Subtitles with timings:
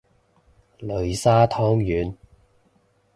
[0.79, 2.15] 擂沙湯圓